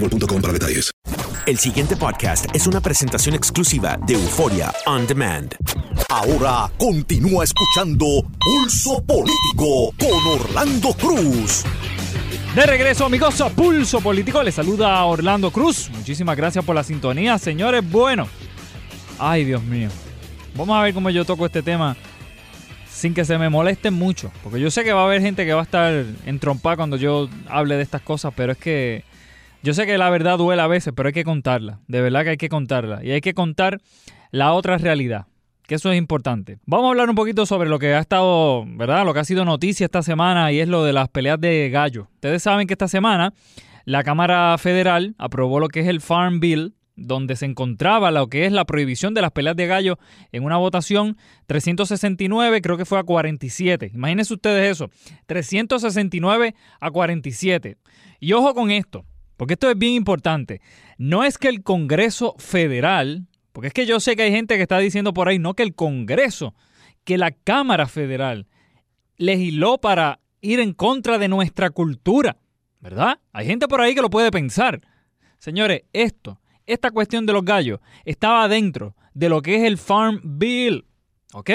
[0.00, 0.90] boostmobile.com para detalles.
[1.46, 5.54] El siguiente podcast es una presentación exclusiva de Euforia On Demand.
[6.08, 8.06] Ahora continúa escuchando
[8.40, 11.64] Pulso Político con Orlando Cruz.
[12.54, 14.42] De regreso, amigos, a Pulso Político.
[14.42, 15.88] Les saluda Orlando Cruz.
[15.90, 17.88] Muchísimas gracias por la sintonía, señores.
[17.88, 18.26] Bueno,
[19.18, 19.90] ay, Dios mío.
[20.56, 21.96] Vamos a ver cómo yo toco este tema
[22.90, 24.32] sin que se me molesten mucho.
[24.42, 27.28] Porque yo sé que va a haber gente que va a estar entrompada cuando yo
[27.46, 29.04] hable de estas cosas, pero es que
[29.66, 31.80] yo sé que la verdad duele a veces, pero hay que contarla.
[31.88, 33.04] De verdad que hay que contarla.
[33.04, 33.80] Y hay que contar
[34.30, 35.26] la otra realidad.
[35.66, 36.58] Que eso es importante.
[36.66, 39.04] Vamos a hablar un poquito sobre lo que ha estado, ¿verdad?
[39.04, 42.06] Lo que ha sido noticia esta semana y es lo de las peleas de gallo.
[42.14, 43.34] Ustedes saben que esta semana
[43.84, 48.46] la Cámara Federal aprobó lo que es el Farm Bill, donde se encontraba lo que
[48.46, 49.98] es la prohibición de las peleas de gallo
[50.30, 51.16] en una votación
[51.48, 53.90] 369, creo que fue a 47.
[53.92, 54.90] Imagínense ustedes eso,
[55.26, 57.78] 369 a 47.
[58.20, 59.04] Y ojo con esto,
[59.36, 60.60] porque esto es bien importante.
[60.98, 64.62] No es que el Congreso Federal, porque es que yo sé que hay gente que
[64.62, 66.54] está diciendo por ahí, no que el Congreso,
[67.04, 68.46] que la Cámara Federal
[69.16, 72.36] legisló para ir en contra de nuestra cultura,
[72.80, 73.18] ¿verdad?
[73.32, 74.80] Hay gente por ahí que lo puede pensar.
[75.38, 80.20] Señores, esto, esta cuestión de los gallos, estaba dentro de lo que es el Farm
[80.22, 80.84] Bill,
[81.32, 81.50] ¿ok?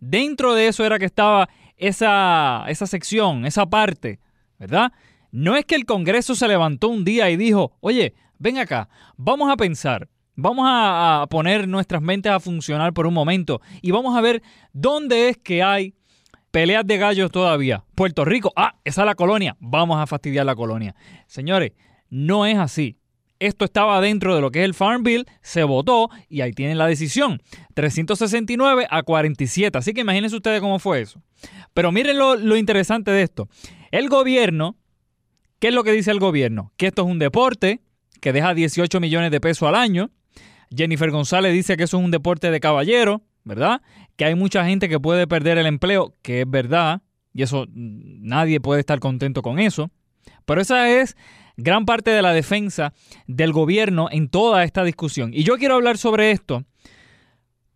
[0.00, 4.20] Dentro de eso era que estaba esa, esa sección, esa parte,
[4.58, 4.92] ¿verdad?
[5.32, 9.50] No es que el Congreso se levantó un día y dijo, oye, ven acá, vamos
[9.50, 14.20] a pensar, vamos a, poner nuestras mentes a funcionar por un momento y vamos a
[14.20, 14.42] ver
[14.72, 15.94] dónde es que hay
[16.50, 17.84] peleas de gallos todavía.
[17.94, 20.96] Puerto Rico, ah, esa es la colonia, vamos a fastidiar la colonia.
[21.26, 21.72] Señores,
[22.08, 22.96] no es así.
[23.38, 26.76] Esto estaba dentro de lo que es el Farm Bill, se votó y ahí tienen
[26.76, 27.40] la decisión.
[27.72, 29.78] 369 a 47.
[29.78, 31.22] Así que imagínense ustedes cómo fue eso.
[31.72, 33.48] Pero miren lo, lo interesante de esto.
[33.92, 34.76] El gobierno
[35.60, 36.72] ¿Qué es lo que dice el gobierno?
[36.78, 37.82] Que esto es un deporte
[38.22, 40.10] que deja 18 millones de pesos al año.
[40.74, 43.82] Jennifer González dice que eso es un deporte de caballero, ¿verdad?
[44.16, 47.02] Que hay mucha gente que puede perder el empleo, que es verdad,
[47.34, 49.90] y eso nadie puede estar contento con eso.
[50.46, 51.14] Pero esa es
[51.58, 52.94] gran parte de la defensa
[53.26, 55.34] del gobierno en toda esta discusión.
[55.34, 56.64] Y yo quiero hablar sobre esto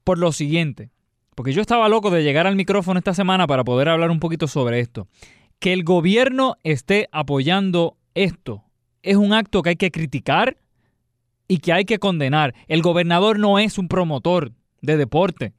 [0.05, 0.91] por lo siguiente,
[1.35, 4.49] porque yo estaba loco de llegar al micrófono esta semana para poder hablar un poquito
[4.49, 5.07] sobre esto
[5.65, 8.65] que el gobierno esté apoyando esto
[9.03, 10.59] es un acto que hay que criticar
[11.49, 12.55] y que hay que condenar.
[12.69, 14.53] El gobernador no es un promotor
[14.83, 15.55] de deporte.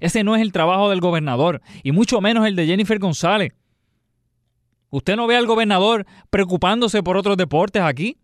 [0.00, 3.52] Ese no es el trabajo del gobernador y mucho menos el de Jennifer González.
[4.90, 8.18] Usted no ve al gobernador preocupándose por otros deportes aquí.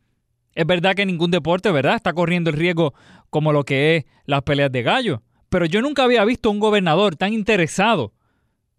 [0.56, 1.94] Es verdad que ningún deporte, ¿verdad?
[1.94, 2.92] Está corriendo el riesgo
[3.30, 5.22] como lo que es las peleas de gallo.
[5.48, 8.12] Pero yo nunca había visto un gobernador tan interesado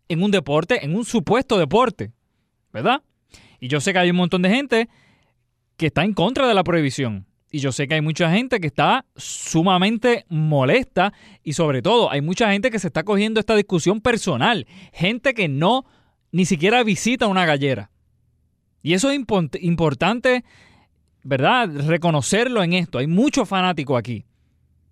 [0.10, 2.12] en un deporte, en un supuesto deporte,
[2.76, 3.02] ¿verdad?
[3.62, 4.90] Y yo sé que hay un montón de gente
[5.78, 7.26] que está en contra de la prohibición.
[7.50, 12.20] Y yo sé que hay mucha gente que está sumamente molesta y sobre todo hay
[12.20, 14.68] mucha gente que se está cogiendo esta discusión personal.
[14.92, 15.86] Gente que no
[16.34, 17.92] ni siquiera visita una gallera.
[18.84, 19.22] Y eso es
[19.62, 20.44] importante,
[21.24, 21.70] ¿verdad?
[21.88, 22.98] Reconocerlo en esto.
[22.98, 24.26] Hay muchos fanáticos aquí.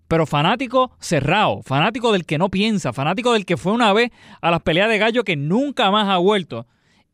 [0.08, 4.10] Pero fanático cerrado, fanático del que no piensa, fanático del que fue una vez
[4.40, 6.66] a las peleas de gallo que nunca más ha vuelto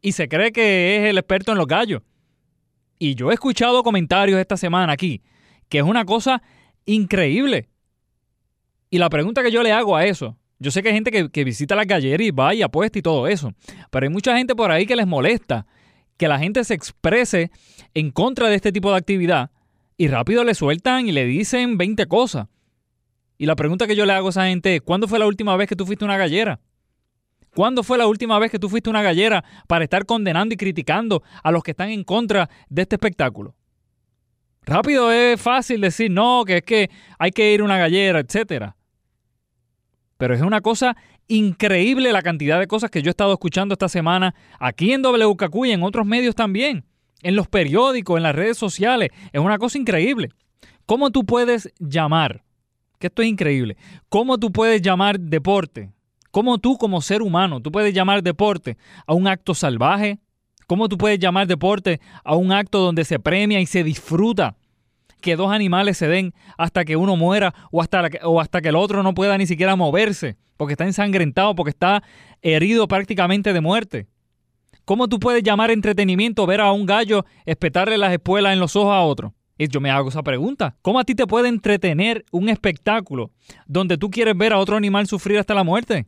[0.03, 2.03] y se cree que es el experto en los gallos.
[2.99, 5.23] Y yo he escuchado comentarios esta semana aquí,
[5.69, 6.43] que es una cosa
[6.85, 7.69] increíble.
[8.91, 11.45] Y la pregunta que yo le hago a eso, yo sé que hay gente que,
[11.45, 13.53] visita las galleras y va y apuesta y todo eso,
[13.91, 15.67] pero hay mucha gente por ahí que les molesta
[16.19, 17.51] que la gente se exprese
[17.95, 19.51] en contra de este tipo de actividad
[19.97, 22.47] y rápido le sueltan y le dicen 20 cosas.
[23.39, 25.57] Y la pregunta que yo le hago a esa gente es, ¿cuándo fue la última
[25.57, 26.61] vez que tú fuiste una gallera?
[27.55, 31.23] ¿Cuándo fue la última vez que tú fuiste una gallera para estar condenando y criticando
[31.43, 33.55] a los que están en contra de este espectáculo?
[34.63, 38.73] Rápido es fácil decir, no, que es que hay que ir a una gallera, etc.
[40.17, 43.89] Pero es una cosa increíble la cantidad de cosas que yo he estado escuchando esta
[43.89, 46.85] semana aquí en WKQ y en otros medios también,
[47.23, 49.11] en los periódicos, en las redes sociales.
[49.33, 50.31] Es una cosa increíble.
[50.87, 52.45] ¿Cómo tú puedes llamar?
[52.99, 53.77] Que esto es increíble.
[54.09, 55.91] ¿Cómo tú puedes llamar deporte
[56.31, 60.19] ¿Cómo tú como ser humano, tú puedes llamar deporte a un acto salvaje?
[60.67, 64.57] ¿Cómo tú puedes llamar deporte a un acto donde se premia y se disfruta
[65.21, 68.77] que dos animales se den hasta que uno muera o hasta, o hasta que el
[68.77, 72.03] otro no pueda ni siquiera moverse porque está ensangrentado, porque está
[72.43, 74.07] herido prácticamente de muerte?
[74.85, 78.93] ¿Cómo tú puedes llamar entretenimiento ver a un gallo espetarle las espuelas en los ojos
[78.93, 79.35] a otro?
[79.59, 80.77] Y yo me hago esa pregunta.
[80.81, 83.31] ¿Cómo a ti te puede entretener un espectáculo
[83.67, 86.07] donde tú quieres ver a otro animal sufrir hasta la muerte?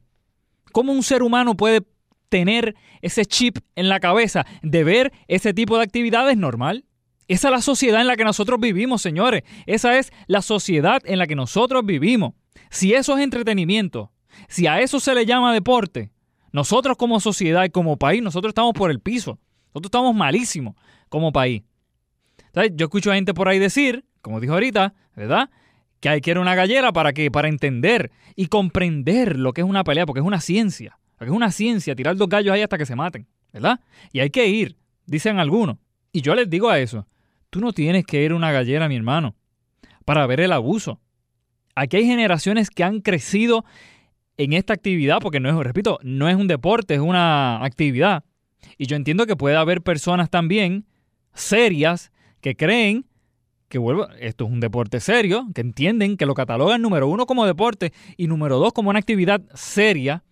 [0.72, 1.82] ¿Cómo un ser humano puede
[2.28, 6.84] tener ese chip en la cabeza de ver ese tipo de actividades normal?
[7.28, 9.42] Esa es la sociedad en la que nosotros vivimos, señores.
[9.66, 12.34] Esa es la sociedad en la que nosotros vivimos.
[12.70, 14.12] Si eso es entretenimiento,
[14.48, 16.10] si a eso se le llama deporte,
[16.52, 19.38] nosotros como sociedad y como país, nosotros estamos por el piso.
[19.68, 20.74] Nosotros estamos malísimos
[21.08, 21.62] como país.
[22.74, 25.48] Yo escucho a gente por ahí decir, como dijo ahorita, ¿verdad?
[26.02, 29.60] Que hay que ir a una gallera para que para entender y comprender lo que
[29.60, 32.60] es una pelea, porque es una ciencia, porque es una ciencia tirar dos gallos ahí
[32.60, 33.78] hasta que se maten, ¿verdad?
[34.12, 34.76] Y hay que ir,
[35.06, 35.76] dicen algunos.
[36.10, 37.06] Y yo les digo a eso,
[37.50, 39.36] tú no tienes que ir a una gallera, mi hermano,
[40.04, 41.00] para ver el abuso.
[41.76, 43.64] Aquí hay generaciones que han crecido
[44.38, 48.24] en esta actividad, porque no es, repito, no es un deporte, es una actividad.
[48.76, 50.84] Y yo entiendo que puede haber personas también
[51.32, 52.10] serias
[52.40, 53.06] que creen
[53.72, 57.46] que vuelvo, esto es un deporte serio, que entienden que lo catalogan número uno como
[57.46, 60.24] deporte y número dos como una actividad seria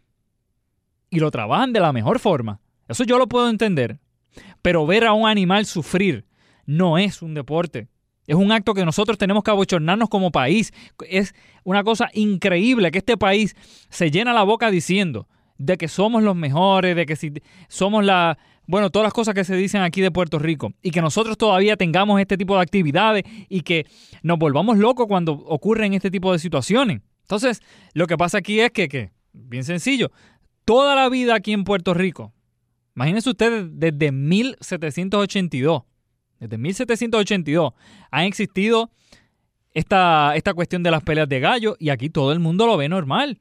[1.08, 2.60] y lo trabajan de la mejor forma.
[2.87, 3.98] Eso yo lo puedo entender.
[4.60, 6.26] Pero ver a un animal sufrir
[6.66, 7.88] no es un deporte.
[8.26, 10.70] Es un acto que nosotros tenemos que abochornarnos como país.
[11.08, 11.34] Es
[11.64, 13.56] una cosa increíble que este país
[13.88, 17.32] se llena la boca diciendo de que somos los mejores, de que si
[17.69, 18.37] somos la,
[18.70, 21.76] bueno, todas las cosas que se dicen aquí de Puerto Rico y que nosotros todavía
[21.76, 23.84] tengamos este tipo de actividades y que
[24.22, 27.00] nos volvamos locos cuando ocurren este tipo de situaciones.
[27.22, 27.62] Entonces,
[27.94, 30.12] lo que pasa aquí es que, que bien sencillo,
[30.64, 32.32] toda la vida aquí en Puerto Rico,
[32.94, 35.82] imagínense ustedes desde 1782,
[36.38, 37.73] desde 1782
[38.12, 38.93] han existido
[39.75, 42.88] esta, esta cuestión de las peleas de gallo y aquí todo el mundo lo ve
[42.88, 43.40] normal.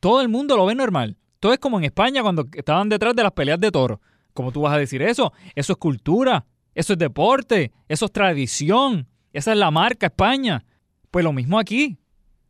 [0.00, 1.16] Todo el mundo lo ve normal.
[1.38, 4.00] Todo es como en España cuando estaban detrás de las peleas de toros.
[4.36, 5.32] ¿Cómo tú vas a decir eso?
[5.54, 10.64] Eso es cultura, eso es deporte, eso es tradición, esa es la marca España.
[11.10, 11.96] Pues lo mismo aquí,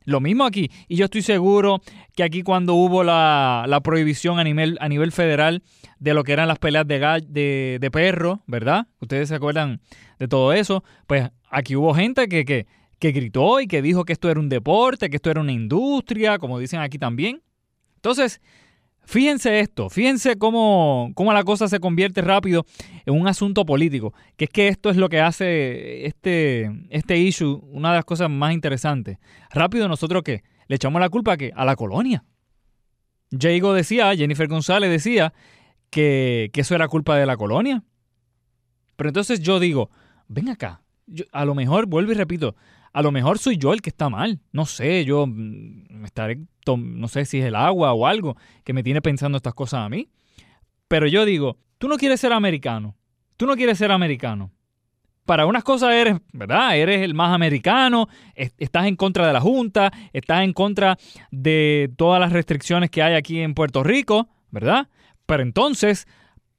[0.04, 0.68] lo mismo aquí.
[0.88, 1.80] Y yo estoy seguro
[2.16, 5.62] que aquí cuando hubo la, prohibición a nivel, a nivel federal
[6.00, 8.88] de lo que eran las peleas de, de, de perro, ¿verdad?
[9.00, 9.80] Ustedes se acuerdan
[10.18, 10.82] de todo eso.
[11.06, 12.66] Pues aquí hubo gente que, que,
[12.98, 16.38] que gritó y que dijo que esto era un deporte, que esto era una industria,
[16.38, 17.42] como dicen aquí también.
[17.94, 18.40] Entonces,
[19.06, 22.66] Fíjense esto, fíjense cómo, cómo, la cosa se convierte rápido
[23.04, 27.60] en un asunto político, que es que esto es lo que hace este, este issue,
[27.70, 29.18] una de las cosas más interesantes.
[29.50, 31.52] Rápido nosotros que le echamos la culpa a, ¿qué?
[31.54, 32.24] a la colonia.
[33.30, 35.32] Jago decía, Jennifer González decía
[35.90, 37.84] que, eso era culpa de la colonia.
[38.96, 39.90] Pero entonces yo digo,
[40.26, 40.82] ven acá,
[41.32, 42.56] a lo mejor, vuelvo y repito,
[42.96, 44.40] a lo mejor soy yo el que está mal.
[44.52, 48.82] No sé, yo mm, estaré, no sé si es el agua o algo que me
[48.82, 50.08] tiene pensando estas cosas a mí.
[50.88, 52.96] Pero yo digo, tú no quieres ser americano.
[53.36, 54.50] Tú no quieres ser americano.
[55.26, 56.74] Para unas cosas eres, ¿verdad?
[56.78, 60.96] Eres el más americano, estás en contra de la Junta, estás en contra
[61.30, 64.88] de todas las restricciones que hay aquí en Puerto Rico, ¿verdad?
[65.26, 66.08] Pero entonces,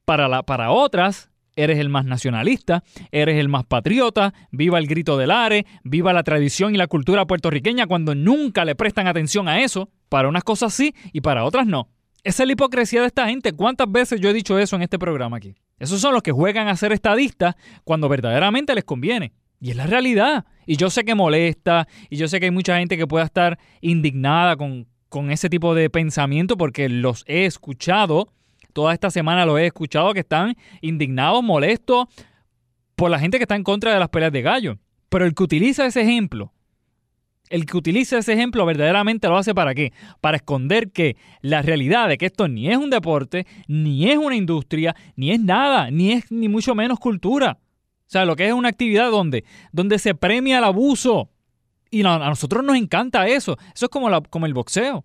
[0.06, 5.18] para, la, para otras, eres el más nacionalista, eres el más patriota, viva el grito
[5.18, 9.62] del are, viva la tradición y la cultura puertorriqueña cuando nunca le prestan atención a
[9.62, 9.90] eso.
[10.08, 11.90] Para unas cosas sí y para otras no.
[12.24, 13.52] Esa es la hipocresía de esta gente.
[13.52, 15.56] ¿Cuántas veces yo he dicho eso en este programa aquí?
[15.80, 19.34] Esos son los que juegan a ser estadistas cuando verdaderamente les conviene.
[19.60, 20.46] Y es la realidad.
[20.66, 23.58] Y yo sé que molesta, y yo sé que hay mucha gente que pueda estar
[23.82, 28.34] indignada con, con ese tipo de pensamiento porque los he escuchado
[28.78, 32.06] toda esta semana lo he escuchado que están indignados, molestos
[32.96, 34.78] por la gente que está en contra de las peleas de gallo.
[35.10, 36.54] Pero el que utiliza ese ejemplo,
[37.50, 39.94] el que utiliza ese ejemplo verdaderamente lo hace para qué?
[40.22, 44.36] Para esconder que la realidad de que esto ni es un deporte, ni es una
[44.36, 47.58] industria, ni es nada, ni es ni mucho menos cultura.
[47.60, 51.32] O sea, lo que es una actividad donde, donde se premia el abuso.
[51.90, 53.58] Y a nosotros nos encanta eso.
[53.74, 55.04] Eso es como, la, como el boxeo.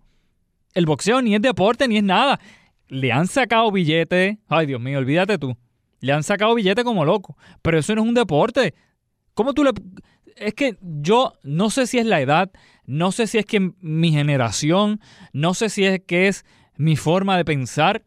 [0.75, 2.39] El boxeo ni es deporte ni es nada
[2.93, 4.37] le han sacado billetes.
[4.47, 5.57] Ay, Dios mío, olvídate tú.
[5.99, 7.35] Le han sacado billetes como loco.
[7.61, 8.73] Pero eso no es un deporte.
[9.33, 9.71] ¿Cómo tú le.?
[10.35, 12.51] Es que yo no sé si es la edad,
[12.85, 14.99] no sé si es que mi generación,
[15.31, 16.45] no sé si es que es
[16.75, 18.03] mi forma de pensar,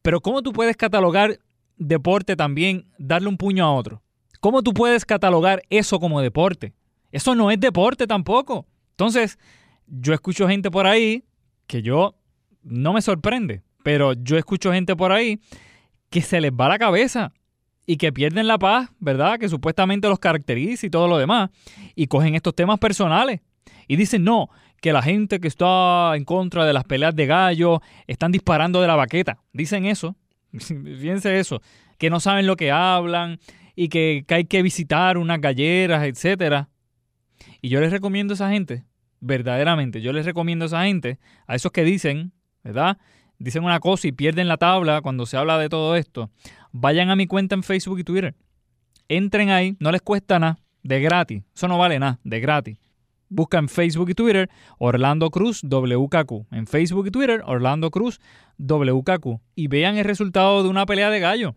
[0.00, 1.38] pero ¿cómo tú puedes catalogar
[1.76, 4.02] deporte también, darle un puño a otro?
[4.40, 6.72] ¿Cómo tú puedes catalogar eso como deporte?
[7.12, 8.66] Eso no es deporte tampoco.
[8.90, 9.38] Entonces,
[9.86, 11.24] yo escucho gente por ahí
[11.66, 12.16] que yo
[12.62, 13.62] no me sorprende.
[13.84, 15.38] Pero yo escucho gente por ahí
[16.10, 17.32] que se les va la cabeza
[17.86, 19.38] y que pierden la paz, ¿verdad?
[19.38, 21.50] Que supuestamente los caracteriza y todo lo demás.
[21.94, 23.40] Y cogen estos temas personales
[23.86, 24.48] y dicen, no,
[24.80, 28.88] que la gente que está en contra de las peleas de gallo están disparando de
[28.88, 29.38] la baqueta.
[29.52, 30.16] Dicen eso.
[30.52, 31.60] Fíjense eso.
[31.98, 33.38] Que no saben lo que hablan
[33.76, 36.68] y que, hay que visitar unas galleras, etc.
[37.60, 38.84] Y yo les recomiendo a esa gente,
[39.20, 42.96] verdaderamente, yo les recomiendo a esa gente, a esos que dicen, ¿verdad?
[43.44, 46.30] Dicen una cosa y pierden la tabla cuando se habla de todo esto,
[46.72, 48.34] vayan a mi cuenta en Facebook y Twitter.
[49.08, 51.42] Entren ahí, no les cuesta nada, de gratis.
[51.54, 52.78] Eso no vale nada, de gratis.
[53.28, 54.48] Busca en Facebook y Twitter
[54.78, 56.52] Orlando Cruz WKQ.
[56.52, 58.20] En Facebook y Twitter Orlando Cruz
[58.58, 59.40] WKQ.
[59.54, 61.54] Y vean el resultado de una pelea de gallo.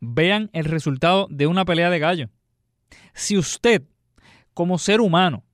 [0.00, 2.30] Vean el resultado de una pelea de gallo.
[3.14, 3.84] Si usted,
[4.54, 5.44] como ser humano,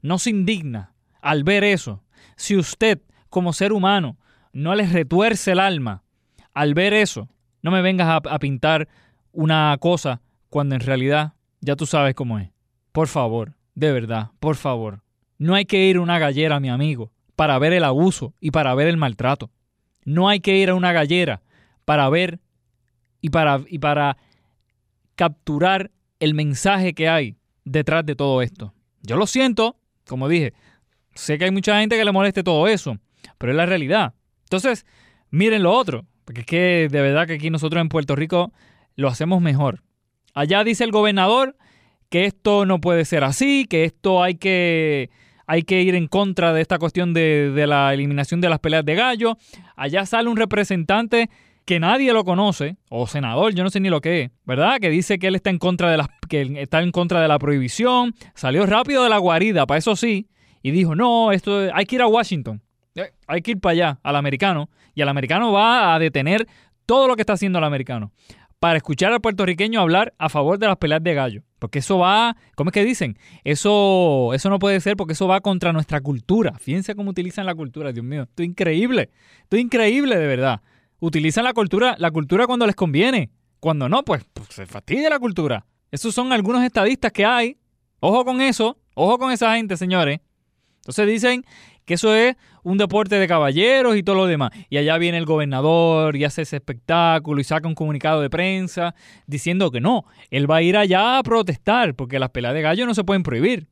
[0.00, 2.02] no se indigna al ver eso,
[2.36, 4.18] si usted, como ser humano,
[4.54, 6.04] no les retuerce el alma
[6.54, 7.28] al ver eso.
[7.60, 8.88] No me vengas a, pintar
[9.32, 12.50] una cosa cuando en realidad ya tú sabes cómo es.
[12.92, 15.02] Por favor, de verdad, por favor.
[15.38, 18.74] No hay que ir a una gallera, mi amigo, para ver el abuso y para
[18.74, 19.50] ver el maltrato.
[20.04, 21.42] No hay que ir a una gallera
[21.84, 22.38] para ver
[23.20, 24.16] y para, y para
[25.16, 28.72] capturar el mensaje que hay detrás de todo esto.
[29.02, 30.54] Yo lo siento, como dije,
[31.14, 32.98] sé que hay mucha gente que le moleste todo eso,
[33.38, 34.14] pero es la realidad.
[34.44, 34.86] Entonces,
[35.30, 38.52] miren lo otro, porque es que de verdad que aquí nosotros en Puerto Rico
[38.96, 39.82] lo hacemos mejor.
[40.34, 41.56] Allá dice el gobernador
[42.08, 45.10] que esto no puede ser así, que esto hay que,
[45.46, 48.94] hay que ir en contra de esta cuestión de, la eliminación de las peleas de
[48.94, 49.36] gallo.
[49.76, 51.30] Allá sale un representante
[51.64, 54.78] que nadie lo conoce, o senador, yo no sé ni lo que es, ¿verdad?
[54.80, 57.38] Que dice que él está en contra de la, que está en contra de la
[57.38, 60.28] prohibición, salió rápido de la guarida, para eso sí,
[60.62, 62.60] y dijo, no, esto hay que ir a Washington.
[62.94, 66.46] Eh, hay que ir para allá, al americano, y el americano va a detener
[66.86, 68.12] todo lo que está haciendo el americano
[68.64, 71.42] para escuchar al puertorriqueño hablar a favor de las peleas de gallo.
[71.58, 73.18] Porque eso va, ¿cómo es que dicen?
[73.44, 76.54] Eso, eso no puede ser porque eso va contra nuestra cultura.
[76.58, 78.22] Fíjense cómo utilizan la cultura, Dios mío.
[78.22, 79.10] Esto es increíble.
[79.42, 80.62] Esto es increíble, de verdad.
[80.98, 83.28] Utilizan la cultura, la cultura cuando les conviene.
[83.60, 85.66] Cuando no, pues, pues se fastidia la cultura.
[85.90, 87.58] Esos son algunos estadistas que hay.
[88.00, 88.78] Ojo con eso.
[88.94, 90.20] Ojo con esa gente, señores.
[90.76, 91.44] Entonces dicen
[91.84, 94.50] que eso es un deporte de caballeros y todo lo demás.
[94.70, 98.94] Y allá viene el gobernador y hace ese espectáculo y saca un comunicado de prensa
[99.26, 102.86] diciendo que no, él va a ir allá a protestar porque las peleas de gallo
[102.86, 103.68] no se pueden prohibir.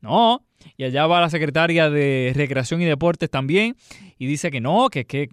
[0.00, 0.44] No,
[0.76, 3.76] y allá va la secretaria de Recreación y Deportes también
[4.18, 5.28] y dice que no, que, que,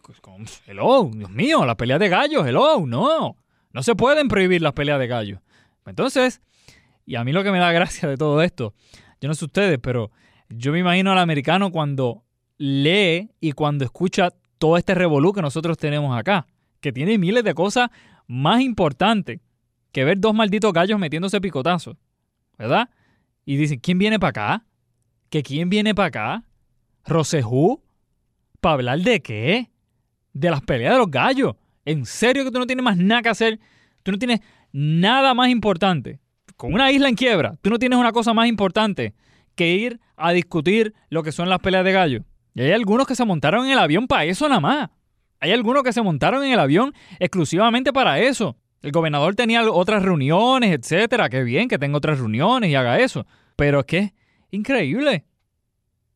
[0.67, 3.35] hello, Dios mío, las peleas de gallos, hello, no,
[3.73, 5.39] no se pueden prohibir las peleas de gallos.
[5.87, 6.41] Entonces,
[7.03, 8.75] y a mí lo que me da gracia de todo esto,
[9.19, 10.11] yo no sé ustedes, pero
[10.49, 12.23] yo me imagino al americano cuando
[12.57, 16.47] lee y cuando escucha todo este revolú que nosotros tenemos acá,
[16.81, 17.89] que tiene miles de cosas
[18.27, 19.39] más importantes
[19.91, 21.97] que ver dos malditos gallos metiéndose picotazos,
[22.57, 22.89] ¿verdad?
[23.45, 24.65] Y dicen, ¿quién viene para acá?
[25.29, 26.43] ¿Que quién viene para acá?
[27.05, 27.81] ¿Rosejú?
[28.59, 29.71] ¿Para hablar de qué?
[30.33, 31.55] De las peleas de los gallos.
[31.85, 33.59] ¿En serio que tú no tienes más nada que hacer?
[34.03, 34.41] Tú no tienes
[34.71, 36.19] nada más importante.
[36.55, 39.13] Con una isla en quiebra, tú no tienes una cosa más importante
[39.59, 42.23] que ir a discutir lo que son las peleas de gallo.
[42.53, 44.89] Y hay algunos que se montaron en el avión para eso nada más.
[45.41, 48.55] Hay algunos que se montaron en el avión exclusivamente para eso.
[48.81, 51.29] El gobernador tenía otras reuniones, etcétera.
[51.29, 53.27] Qué bien que tenga otras reuniones y haga eso.
[53.57, 54.13] Pero es que
[54.49, 55.25] increíble.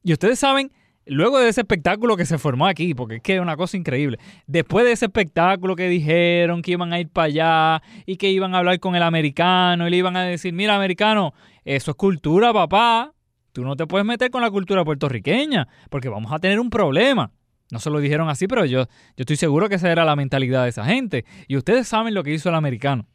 [0.03, 0.71] Y ustedes saben,
[1.05, 4.19] luego de ese espectáculo que se formó aquí, porque es que es una cosa increíble,
[4.47, 8.55] después de ese espectáculo que dijeron que iban a ir para allá y que iban
[8.55, 11.33] a hablar con el americano y le iban a decir, mira americano,
[11.65, 13.13] eso es cultura, papá.
[13.53, 17.31] Tú no te puedes meter con la cultura puertorriqueña, porque vamos a tener un problema.
[17.71, 20.63] No se lo dijeron así, pero yo, yo estoy seguro que esa era la mentalidad
[20.63, 21.23] de esa gente.
[21.47, 23.07] Y ustedes saben lo que hizo el americano.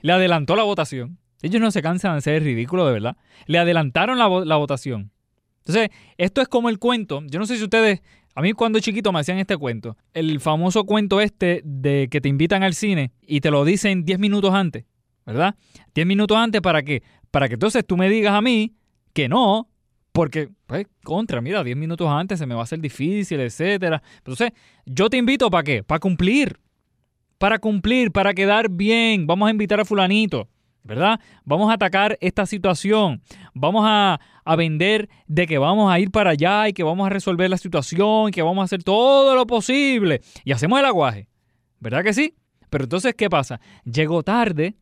[0.00, 1.18] Le adelantó la votación.
[1.42, 3.16] Ellos no se cansan de ser ridículos, de verdad.
[3.46, 5.12] Le adelantaron la, la votación.
[5.58, 7.22] Entonces, esto es como el cuento.
[7.26, 8.00] Yo no sé si ustedes,
[8.34, 9.96] a mí cuando chiquito me hacían este cuento.
[10.14, 14.18] El famoso cuento este de que te invitan al cine y te lo dicen 10
[14.18, 14.84] minutos antes,
[15.26, 15.54] ¿verdad?
[15.94, 17.02] 10 minutos antes para qué?
[17.30, 18.74] Para que entonces tú me digas a mí
[19.14, 19.70] que no,
[20.12, 24.02] porque, pues, contra, mira, 10 minutos antes se me va a hacer difícil, etcétera.
[24.18, 24.52] Entonces,
[24.84, 25.82] yo te invito para qué?
[25.82, 26.60] Para cumplir.
[27.38, 29.26] Para cumplir, para quedar bien.
[29.26, 30.48] Vamos a invitar a fulanito.
[30.84, 31.18] ¿verdad?
[31.44, 33.22] Vamos a atacar esta situación,
[33.54, 34.20] vamos a,
[34.56, 38.28] vender de que vamos a ir para allá y que vamos a resolver la situación,
[38.28, 41.26] y que vamos a hacer todo lo posible y hacemos el aguaje,
[41.80, 42.34] ¿verdad que sí?
[42.68, 43.60] Pero entonces, ¿qué pasa?
[43.84, 44.76] Llego tarde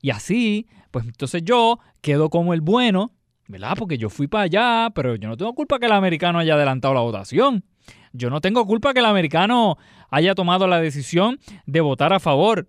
[0.00, 3.12] y así, pues entonces yo quedo como el bueno,
[3.48, 3.74] ¿verdad?
[3.78, 6.94] Porque yo fui para allá, pero yo no tengo culpa que el americano haya adelantado
[6.94, 7.64] la votación.
[8.12, 9.76] Yo no tengo culpa que el americano
[10.10, 12.68] haya tomado la decisión de votar a favor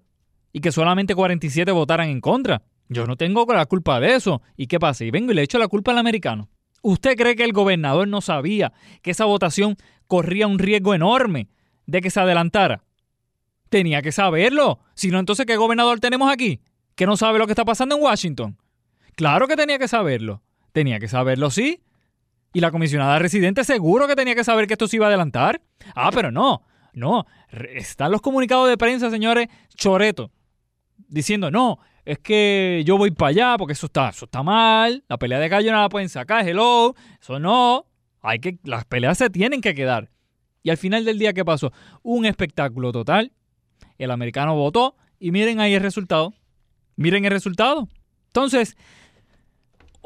[0.52, 2.64] y que solamente 47 votaran en contra.
[2.90, 4.42] Yo no tengo la culpa de eso.
[4.56, 5.04] ¿Y qué pasa?
[5.04, 6.50] Y vengo y le echo la culpa al americano.
[6.82, 11.50] ¿Usted cree que el gobernador no sabía que esa votación corría un riesgo enorme
[11.86, 12.84] de que se adelantara?
[13.70, 14.80] Tenía que saberlo.
[14.94, 16.62] Si no, entonces, ¿qué gobernador tenemos aquí?
[16.96, 18.58] ¿Que no sabe lo que está pasando en Washington?
[19.16, 20.42] Claro que tenía que saberlo.
[20.78, 21.82] Tenía que saberlo, sí.
[22.54, 25.60] Y la comisionada residente seguro que tenía que saber que esto se iba a adelantar.
[25.96, 26.62] Ah, pero no.
[26.94, 27.26] No.
[27.74, 30.30] Están los comunicados de prensa, señores, choreto
[31.08, 35.18] diciendo, no, es que yo voy para allá porque eso está, eso está mal, la
[35.18, 37.88] pelea de gallo no la pueden sacar, hello, eso no,
[38.22, 40.12] hay que, las peleas se tienen que quedar.
[40.62, 41.74] Y al final del día, ¿qué pasó?
[42.04, 43.32] Un espectáculo total,
[43.98, 46.36] el americano votó y miren ahí el resultado,
[46.98, 47.88] miren el resultado.
[48.28, 48.78] Entonces,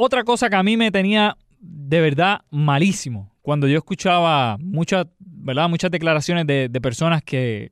[0.04, 5.70] otra cosa que a mí me tenía de verdad malísimo, cuando yo escuchaba muchas, ¿verdad?
[5.70, 7.72] muchas declaraciones de, personas que,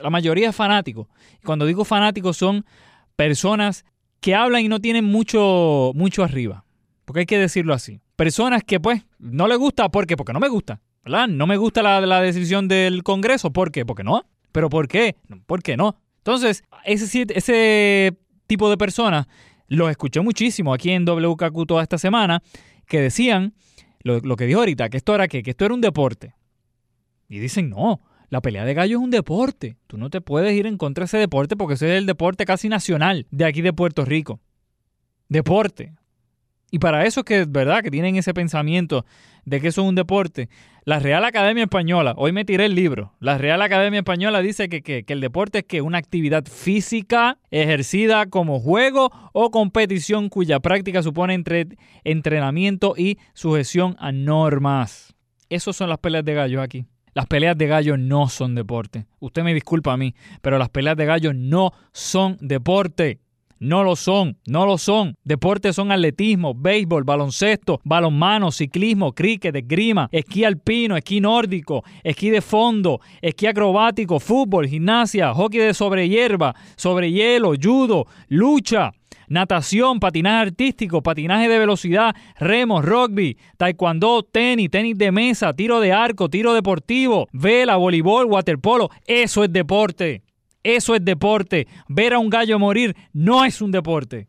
[0.00, 1.06] la mayoría es fanáticos.
[1.44, 2.64] Cuando digo fanáticos son
[3.16, 3.84] personas
[4.20, 6.64] que hablan y no tienen mucho, mucho arriba.
[7.04, 8.00] Porque hay que decirlo así.
[8.16, 10.16] Personas que pues no les gusta, ¿por qué?
[10.16, 10.80] Porque no me gusta.
[11.04, 11.28] ¿verdad?
[11.28, 13.84] No me gusta la, la decisión del Congreso, ¿por qué?
[13.84, 14.24] Porque no.
[14.52, 15.16] ¿Pero por qué?
[15.46, 15.96] ¿Por qué no?
[16.18, 19.26] Entonces, ese, ese tipo de personas
[19.76, 22.42] los escuché muchísimo aquí en WKQ toda esta semana
[22.86, 23.54] que decían
[24.00, 26.34] lo, lo que dijo ahorita, que esto era que esto era un deporte.
[27.28, 29.76] Y dicen, no, la pelea de gallo es un deporte.
[29.86, 32.44] Tú no te puedes ir en contra de ese deporte porque ese es el deporte
[32.44, 34.40] casi nacional de aquí de Puerto Rico.
[35.28, 35.92] Deporte.
[36.70, 39.04] Y para eso es que es verdad que tienen ese pensamiento
[39.44, 40.48] de que eso es un deporte.
[40.84, 44.82] La Real Academia Española, hoy me tiré el libro, la Real Academia Española dice que,
[44.82, 51.04] que, el deporte es que una actividad física ejercida como juego o competición cuya práctica
[51.04, 51.68] supone entre,
[52.02, 55.14] entrenamiento y sujeción a normas.
[55.48, 56.84] Esas son las peleas de gallo aquí.
[57.14, 59.06] Las peleas de gallo no son deporte.
[59.20, 63.20] Usted me disculpa a mí, pero las peleas de gallo no son deporte.
[63.62, 65.14] No lo son, no lo son.
[65.22, 72.40] Deportes son atletismo, béisbol, baloncesto, balonmano, ciclismo, cricket, esgrima, esquí alpino, esquí nórdico, esquí de
[72.40, 78.90] fondo, esquí acrobático, fútbol, gimnasia, hockey de sobre hierba, sobre hielo, judo, lucha,
[79.28, 85.92] natación, patinaje artístico, patinaje de velocidad, remos, rugby, taekwondo, tenis, tenis de mesa, tiro de
[85.92, 88.90] arco, tiro deportivo, vela, voleibol, waterpolo.
[89.06, 90.22] Eso es deporte.
[90.62, 91.66] Eso es deporte.
[91.88, 94.28] Ver a un gallo morir no es un deporte.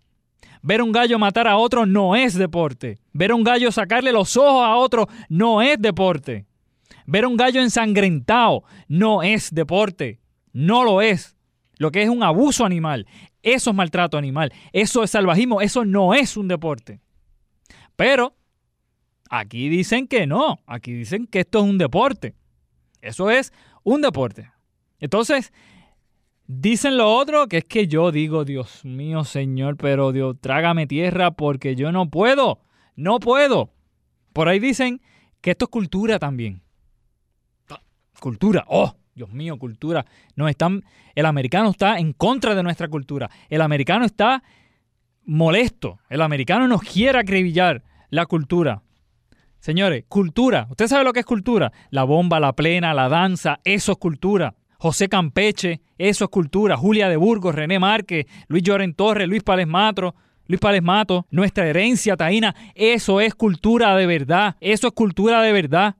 [0.61, 2.99] Ver a un gallo matar a otro no es deporte.
[3.11, 6.45] Ver a un gallo sacarle los ojos a otro no es deporte.
[7.05, 10.19] Ver a un gallo ensangrentado no es deporte.
[10.53, 11.35] No lo es.
[11.77, 13.07] Lo que es un abuso animal.
[13.41, 14.53] Eso es maltrato animal.
[14.71, 15.59] Eso es salvajismo.
[15.59, 17.01] Eso no es un deporte.
[17.95, 18.33] Pero
[19.29, 20.59] aquí dicen que no.
[20.65, 22.35] Aquí dicen que esto es un deporte.
[23.01, 23.51] Eso es
[23.83, 24.49] un deporte.
[24.99, 25.51] Entonces,
[26.47, 31.31] dicen lo otro, que es que yo digo, Dios mío, Señor, pero Dios, trágame tierra
[31.31, 32.59] porque yo no puedo.
[32.95, 33.71] No puedo.
[34.33, 35.01] Por ahí dicen
[35.41, 36.61] que esto es cultura también.
[38.19, 38.63] Cultura.
[38.67, 40.05] Oh, Dios mío, cultura.
[40.35, 40.83] No están,
[41.15, 43.29] el americano está en contra de nuestra cultura.
[43.49, 44.43] El americano está
[45.25, 45.99] molesto.
[46.09, 48.83] El americano nos quiere acribillar la cultura.
[49.59, 50.67] Señores, cultura.
[50.69, 51.71] ¿Usted sabe lo que es cultura?
[51.89, 54.55] La bomba, la plena, la danza, eso es cultura.
[54.83, 56.75] José Campeche, eso es cultura.
[56.75, 60.13] Julia de Burgos, René Márquez, Luis Lloren Torres, Luis Pález Matro,
[60.45, 65.53] Luis Pález Mato, nuestra herencia taína, eso es cultura de verdad, eso es cultura de
[65.53, 65.95] verdad.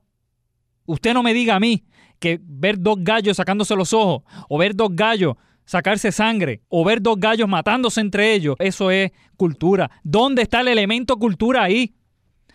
[0.84, 1.82] Usted no me diga a mí
[2.18, 7.00] que ver dos gallos sacándose los ojos o ver dos gallos sacarse sangre o ver
[7.00, 9.90] dos gallos matándose entre ellos, eso es cultura.
[10.02, 11.94] ¿Dónde está el elemento cultura ahí?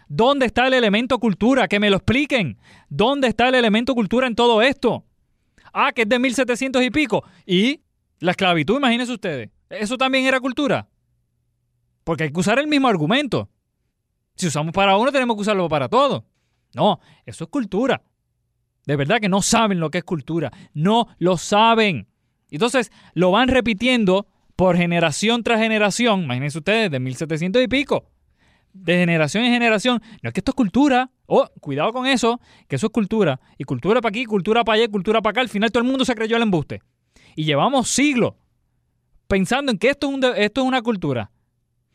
[0.07, 1.67] ¿Dónde está el elemento cultura?
[1.67, 2.59] Que me lo expliquen.
[2.87, 5.05] ¿Dónde está el elemento cultura en todo esto?
[5.73, 7.23] Ah, que es de 1700 y pico.
[7.45, 7.81] Y
[8.19, 9.49] la esclavitud, imagínense ustedes.
[9.69, 10.87] ¿Eso también era cultura?
[12.03, 13.49] Porque hay que usar el mismo argumento.
[14.35, 16.25] Si usamos para uno, tenemos que usarlo para todo.
[16.73, 18.01] No, eso es cultura.
[18.85, 20.51] De verdad que no saben lo que es cultura.
[20.73, 22.07] No lo saben.
[22.49, 26.23] Entonces lo van repitiendo por generación tras generación.
[26.23, 28.09] Imagínense ustedes, de 1700 y pico.
[28.73, 30.01] De generación en generación.
[30.21, 31.11] No es que esto es cultura.
[31.25, 33.39] Oh, cuidado con eso, que eso es cultura.
[33.57, 35.41] Y cultura para aquí, cultura para allá, cultura para acá.
[35.41, 36.81] Al final todo el mundo se creyó el embuste.
[37.35, 38.33] Y llevamos siglos
[39.27, 41.31] pensando en que esto es, un esto es una cultura.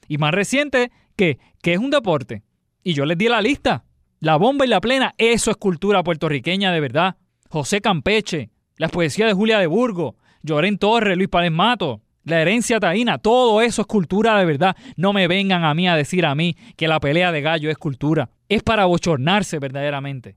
[0.07, 2.43] Y más reciente, que, que es un deporte.
[2.83, 3.85] Y yo les di la lista.
[4.21, 7.17] La bomba y la plena, eso es cultura puertorriqueña de verdad.
[7.51, 12.81] José Campeche, las poesías de Julia de Burgos, Llorén Torres, Luis Párez Mato, la herencia
[12.81, 14.77] taína, todo eso es cultura de verdad.
[14.97, 17.79] No me vengan a mí a decir a mí que la pelea de gallo es
[17.79, 18.31] cultura.
[18.49, 20.37] Es para bochornarse verdaderamente.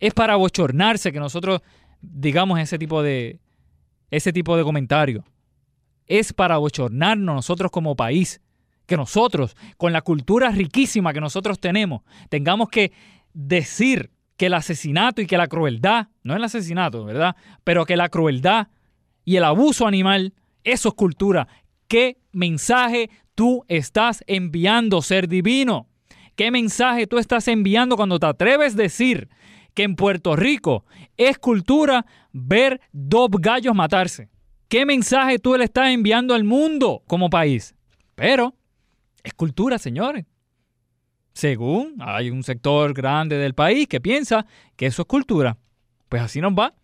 [0.00, 1.60] Es para bochornarse que nosotros
[2.00, 3.38] digamos ese tipo de
[4.10, 5.24] ese tipo de comentario.
[6.06, 8.40] Es para bochornarnos nosotros como país
[8.86, 12.92] que nosotros, con la cultura riquísima que nosotros tenemos, tengamos que
[13.32, 17.36] decir que el asesinato y que la crueldad, no el asesinato, ¿verdad?
[17.62, 18.68] Pero que la crueldad
[19.24, 20.34] y el abuso animal,
[20.64, 21.46] eso es cultura.
[21.86, 25.88] ¿Qué mensaje tú estás enviando, ser divino?
[26.34, 29.28] ¿Qué mensaje tú estás enviando cuando te atreves a decir
[29.74, 30.84] que en Puerto Rico
[31.16, 34.30] es cultura ver dos gallos matarse?
[34.68, 37.74] ¿Qué mensaje tú le estás enviando al mundo como país?
[38.14, 38.54] Pero
[39.22, 40.24] es cultura, señores.
[41.32, 44.46] Según hay un sector grande del país que piensa
[44.76, 45.58] que eso es cultura.
[46.08, 46.74] Pues así nos va.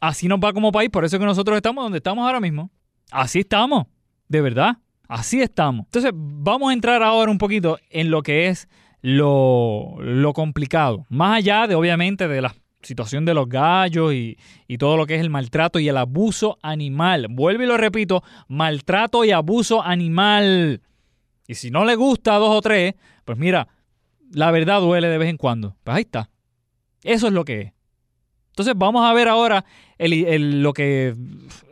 [0.00, 0.90] Así nos va como país.
[0.90, 2.70] Por eso es que nosotros estamos donde estamos ahora mismo.
[3.14, 3.86] Así estamos.
[4.28, 4.78] De verdad.
[5.06, 5.86] Así estamos.
[5.86, 8.68] Entonces vamos a entrar ahora un poquito en lo que es
[9.02, 11.06] lo, complicado.
[11.10, 15.14] Más allá de obviamente de la situación de los gallos y, y, todo lo que
[15.14, 17.28] es el maltrato y el abuso animal.
[17.30, 20.82] Vuelvo y lo repito, maltrato y abuso animal.
[21.46, 23.68] Y si no le gusta dos o tres, pues mira,
[24.32, 25.76] la verdad duele de vez en cuando.
[25.84, 26.30] Pues ahí está.
[27.04, 27.72] Eso es lo que es.
[28.54, 29.64] Entonces vamos a ver ahora
[29.98, 31.16] el, lo que,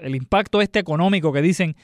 [0.00, 1.76] el impacto este económico que dicen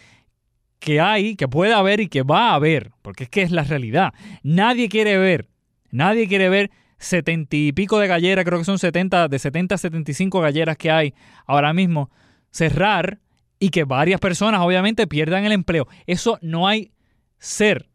[0.80, 3.62] que hay, que puede haber y que va a haber, porque es que es la
[3.62, 4.12] realidad.
[4.42, 5.46] Nadie quiere ver,
[5.92, 9.78] nadie quiere ver setenta y pico de galleras, creo que son 70, de 70 a
[9.78, 11.14] 75 galleras que hay
[11.46, 12.10] ahora mismo,
[12.50, 13.20] cerrar
[13.60, 15.86] y que varias personas obviamente pierdan el empleo.
[16.08, 16.90] Eso no hay
[17.38, 17.88] ser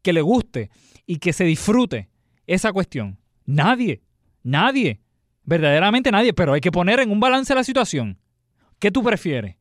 [0.00, 0.70] que le guste
[1.04, 2.08] y que se disfrute
[2.46, 3.18] esa cuestión.
[3.44, 4.00] Nadie,
[4.42, 5.02] nadie,
[5.46, 8.18] verdaderamente nadie, pero hay que poner en un balance la situación.
[8.78, 9.56] ¿Qué tú prefieres?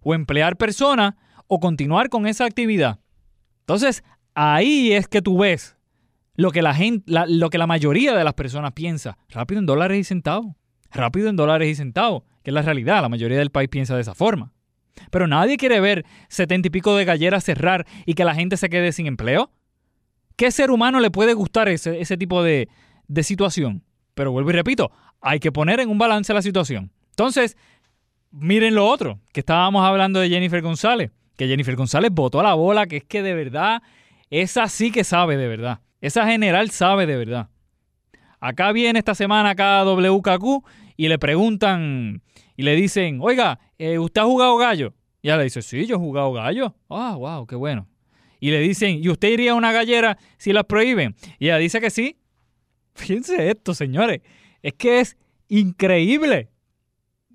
[0.00, 1.14] ¿O emplear personas
[1.46, 2.98] o continuar con esa actividad?
[3.60, 4.02] Entonces,
[4.34, 5.76] ahí es que tú ves
[6.34, 9.18] lo que la gente, lo que la mayoría de las personas piensa.
[9.28, 10.54] Rápido en dólares y centavos.
[10.90, 13.02] Rápido en dólares y centavos, que es la realidad.
[13.02, 14.52] La mayoría del país piensa de esa forma.
[15.10, 18.68] Pero nadie quiere ver setenta y pico de galleras cerrar y que la gente se
[18.68, 19.50] quede sin empleo.
[20.36, 22.68] ¿Qué ser humano le puede gustar ese, tipo de
[23.22, 23.82] situación?
[24.16, 26.90] Pero vuelvo y repito, hay que poner en un balance la situación.
[27.10, 27.54] Entonces,
[28.30, 32.54] miren lo otro, que estábamos hablando de Jennifer González, que Jennifer González votó a la
[32.54, 33.82] bola, que es que de verdad,
[34.30, 35.80] esa sí que sabe de verdad.
[36.00, 37.50] Esa general sabe de verdad.
[38.40, 40.64] Acá viene esta semana acá WKQ
[40.96, 42.22] y le preguntan
[42.56, 44.94] y le dicen, oiga, eh, ¿usted ha jugado gallo?
[45.20, 46.74] Y ella le dice, sí, yo he jugado gallo.
[46.88, 47.86] Ah, wow, qué bueno.
[48.40, 51.14] Y le dicen, ¿y usted iría a una gallera si las prohíben?
[51.38, 52.16] Y ella dice que sí.
[52.96, 54.20] Fíjense esto, señores.
[54.62, 55.16] Es que es
[55.48, 56.50] increíble.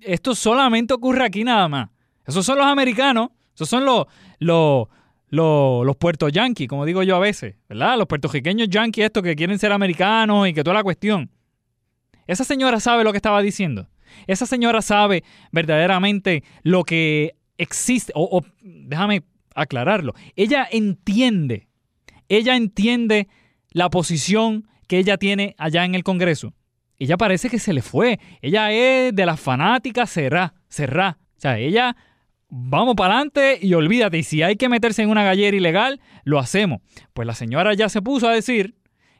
[0.00, 1.88] Esto solamente ocurre aquí nada más.
[2.26, 3.30] Esos son los americanos.
[3.54, 4.06] Esos son los,
[4.38, 4.88] los,
[5.28, 7.96] los, los puerto yanquis, como digo yo a veces, ¿verdad?
[7.96, 11.30] Los puertorriqueños yanquis estos que quieren ser americanos y que toda la cuestión.
[12.26, 13.88] Esa señora sabe lo que estaba diciendo.
[14.26, 19.22] Esa señora sabe verdaderamente lo que existe, o, déjame
[19.54, 21.68] aclararlo, ella entiende,
[22.28, 23.28] ella entiende
[23.70, 26.52] la posición que ella tiene allá en el Congreso.
[26.98, 28.20] Ella parece que se le fue.
[28.42, 31.16] Ella es de las fanáticas, será, será.
[31.34, 31.96] O sea, ella,
[32.50, 34.18] vamos para adelante y olvídate.
[34.18, 36.82] Y si hay que meterse en una gallera ilegal, lo hacemos.
[37.14, 38.74] Pues la señora ya se puso a decir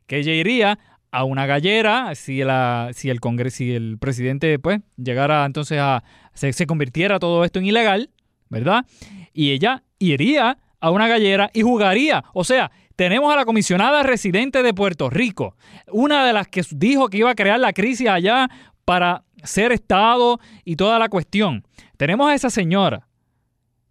[0.07, 0.79] que ella iría
[1.11, 6.05] a una gallera si, la, si el congreso, si el presidente pues llegara entonces a
[6.35, 8.11] se, se convirtiera todo esto en ilegal,
[8.51, 8.85] ¿verdad?
[9.33, 12.25] Y ella iría a una gallera y jugaría.
[12.35, 12.73] O sea,
[13.03, 15.57] tenemos a la comisionada residente de Puerto Rico,
[15.91, 18.49] una de las que dijo que iba a crear la crisis allá
[18.85, 21.67] para ser Estado y toda la cuestión.
[21.97, 23.09] Tenemos a esa señora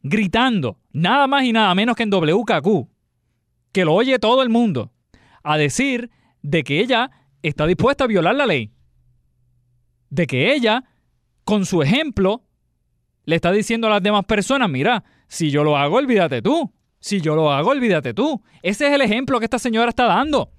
[0.02, 2.88] gritando, nada más y nada menos que en WKQ,
[3.74, 4.93] que lo oye todo el mundo,
[5.43, 6.10] a decir
[6.41, 8.71] de que ella está dispuesta a violar la ley.
[10.10, 10.86] De que ella,
[11.43, 12.45] con su ejemplo,
[13.26, 16.71] le está diciendo a las demás personas, mira, si yo lo hago, olvídate tú.
[17.01, 18.41] Si yo lo hago, olvídate tú.
[18.61, 20.51] Ese es el ejemplo que esta señora está dando.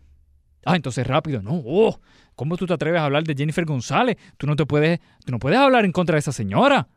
[0.66, 1.62] Ah, entonces rápido, no.
[1.64, 1.98] Oh,
[2.34, 4.16] ¿Cómo tú te atreves a hablar de Jennifer González?
[4.36, 6.88] Tú no te puedes, tú no puedes hablar en contra de esa señora.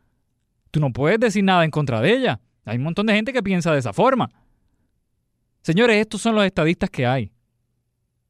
[0.71, 2.39] Tú no puedes decir nada en contra de ella.
[2.65, 4.29] Hay un montón de gente que piensa de esa forma.
[5.61, 7.31] Señores, estos son los estadistas que hay.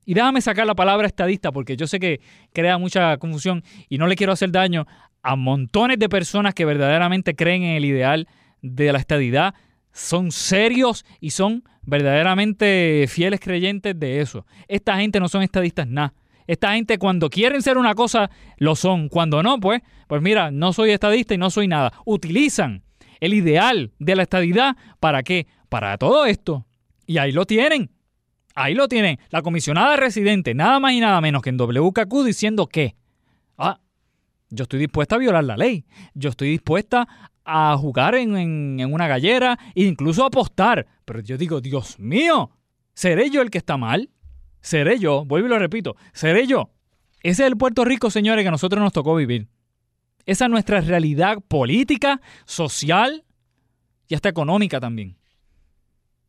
[0.06, 2.22] Y déjame sacar la palabra estadista porque yo sé que
[2.54, 4.86] crea mucha confusión y no le quiero hacer daño
[5.24, 8.28] a montones de personas que verdaderamente creen en el ideal
[8.62, 9.56] de la estadidad
[9.96, 14.46] son serios y son verdaderamente fieles creyentes de eso.
[14.68, 16.14] Esta gente no son estadistas nada.
[16.48, 19.08] Esta gente cuando quieren ser una cosa, lo son.
[19.08, 21.94] Cuando no, pues, pues mira, no soy estadista y no soy nada.
[22.06, 22.84] Utilizan
[23.22, 25.48] el ideal de la estadidad para qué?
[25.70, 26.68] Para todo esto.
[27.08, 27.90] Y ahí lo tienen.
[28.54, 29.18] Ahí lo tienen.
[29.30, 32.96] La comisionada residente, nada más y nada menos que en WKQ diciendo que,
[33.58, 33.80] ah,
[34.50, 35.86] yo estoy dispuesta a violar la ley.
[36.14, 37.08] Yo estoy dispuesta
[37.46, 40.86] a jugar en, una gallera e incluso apostar.
[41.06, 42.52] Pero yo digo, Dios mío,
[42.94, 44.10] ¿seré yo el que está mal?
[44.62, 45.24] ¿Seré yo?
[45.26, 46.72] Vuelvo y lo repito, ¿seré yo?
[47.22, 49.48] Ese es el Puerto Rico, señores, que a nosotros nos tocó vivir.
[50.26, 53.24] Esa es nuestra realidad política, social
[54.08, 55.18] y hasta económica también.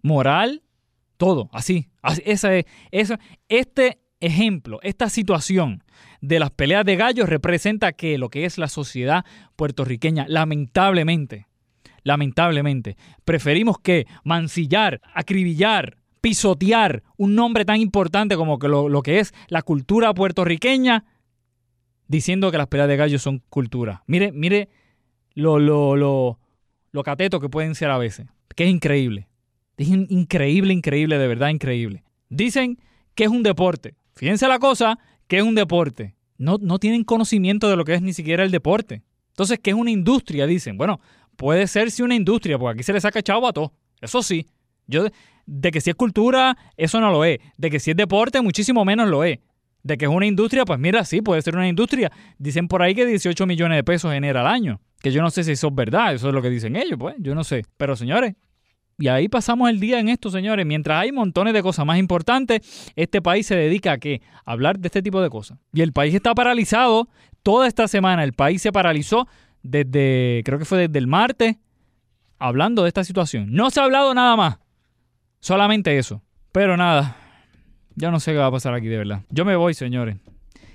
[0.02, 0.62] Moral,
[1.16, 1.88] todo, así.
[2.24, 2.66] esa es,
[3.48, 5.83] este ejemplo, esta situación
[6.21, 9.25] de las peleas de gallos representa que lo que es la sociedad
[9.57, 11.47] puertorriqueña, lamentablemente,
[12.03, 19.35] lamentablemente, preferimos que mancillar, acribillar, pisotear un nombre tan importante como que lo, que es
[19.49, 21.05] la cultura puertorriqueña,
[22.09, 24.03] diciendo que las peleas de gallos son cultura.
[24.07, 24.69] Mire, mire
[25.35, 26.39] lo, lo, lo,
[26.93, 29.29] lo cateto que pueden ser a veces, que es increíble.
[29.79, 32.03] Increíble, increíble, de verdad increíble.
[32.29, 32.79] Dicen
[33.15, 33.95] que es un deporte.
[34.16, 34.98] Fíjense la cosa,
[35.29, 36.14] que es un deporte.
[36.38, 39.02] No, no tienen conocimiento de lo que es ni siquiera el deporte.
[39.29, 40.46] Entonces, ¿qué es una industria?
[40.46, 40.79] Dicen.
[40.79, 41.00] Bueno,
[41.37, 43.72] puede ser si una industria, porque aquí se le saca chavo a todo.
[44.00, 44.46] Eso sí.
[44.87, 45.07] Yo,
[45.44, 47.38] de que si es cultura, eso no lo es.
[47.57, 49.38] De que si es deporte, muchísimo menos lo es.
[49.83, 52.11] De que es una industria, pues mira, sí, puede ser una industria.
[52.38, 54.81] Dicen por ahí que 18 millones de pesos genera al año.
[55.00, 57.14] Que yo no sé si eso es verdad, eso es lo que dicen ellos, pues,
[57.18, 57.64] yo no sé.
[57.76, 58.35] Pero señores,
[58.99, 60.65] y ahí pasamos el día en esto, señores.
[60.65, 64.23] Mientras hay montones de cosas más importantes, este país se dedica a qué?
[64.45, 65.59] A hablar de este tipo de cosas.
[65.75, 67.09] Y el país está paralizado.
[67.43, 69.29] Toda esta semana el país se paralizó
[69.63, 71.57] desde, creo que fue desde el martes,
[72.39, 73.53] hablando de esta situación.
[73.53, 74.59] No se ha hablado nada más.
[75.41, 76.23] Solamente eso.
[76.53, 77.17] Pero nada,
[77.97, 79.23] ya no sé qué va a pasar aquí de verdad.
[79.29, 80.17] Yo me voy, señores.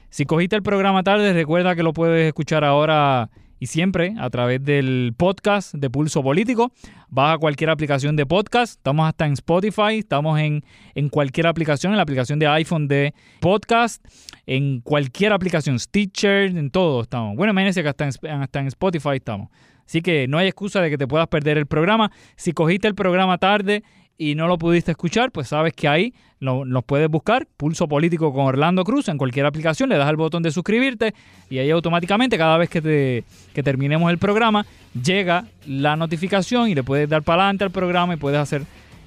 [0.09, 4.65] Si cogiste el programa tarde, recuerda que lo puedes escuchar ahora y siempre a través
[4.65, 6.73] del podcast de Pulso Político.
[7.09, 11.93] Vas a cualquier aplicación de podcast, estamos hasta en Spotify, estamos en, en cualquier aplicación,
[11.93, 14.03] en la aplicación de iPhone de podcast,
[14.47, 17.35] en cualquier aplicación, Stitcher, en todo estamos.
[17.35, 19.49] Bueno, imagínense que hasta en, hasta en Spotify estamos.
[19.85, 22.11] Así que no hay excusa de que te puedas perder el programa.
[22.37, 23.83] Si cogiste el programa tarde
[24.21, 28.45] y no lo pudiste escuchar, pues sabes que ahí nos puedes buscar, Pulso Político con
[28.45, 31.15] Orlando Cruz, en cualquier aplicación, le das al botón de suscribirte
[31.49, 33.23] y ahí automáticamente cada vez que, te,
[33.63, 38.17] terminemos el programa llega la notificación y le puedes dar para adelante al programa y
[38.17, 38.61] puedes hacer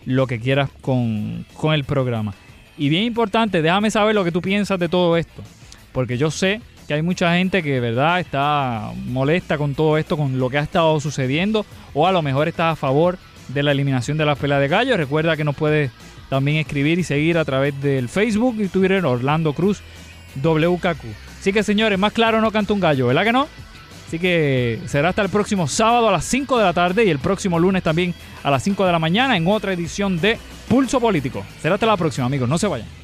[0.05, 2.35] lo que quieras con, con el programa.
[2.77, 5.45] Y bien importante, déjame saber lo que tú piensas de todo esto,
[5.93, 10.41] porque yo sé que hay mucha gente que verdad está molesta con todo esto, con
[10.41, 13.17] lo que ha estado sucediendo, o a lo mejor está a favor
[13.49, 14.97] de la eliminación de la pelea de gallos.
[14.97, 15.91] Recuerda que nos puedes
[16.29, 19.83] también escribir y seguir a través del Facebook y Twitter Orlando Cruz
[20.43, 21.05] WKQ.
[21.41, 23.47] Así que señores, más claro no canta un gallo, ¿verdad que no?
[24.07, 27.19] Así que será hasta el próximo sábado a las 5 de la tarde y el
[27.19, 31.45] próximo lunes también a las 5 de la mañana en otra edición de Pulso Político.
[31.61, 32.49] Será hasta la próxima, amigos.
[32.49, 33.04] No se vayan.